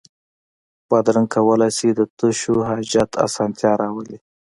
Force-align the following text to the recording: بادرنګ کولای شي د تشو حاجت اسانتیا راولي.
بادرنګ 0.89 1.27
کولای 1.35 1.71
شي 1.77 1.89
د 1.99 2.01
تشو 2.17 2.55
حاجت 2.69 3.11
اسانتیا 3.25 3.71
راولي. 3.81 4.17